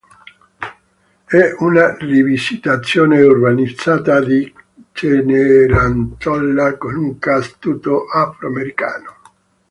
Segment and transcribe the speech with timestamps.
[1.25, 4.51] È una rivisitazione urbanizzata di
[4.93, 9.15] Cenerentola con un cast tutto afro-americano.